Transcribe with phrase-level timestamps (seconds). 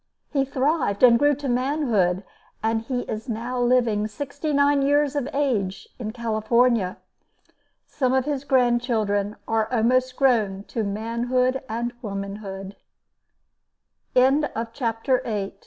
[0.31, 2.23] He thrived and grew to manhood
[2.63, 6.97] and he is now living, sixty nine years of age, in California.
[7.85, 12.75] Some of his grandchildren are almost grown to manhood and womanhood.
[14.15, 15.51] [Illustration: _Myers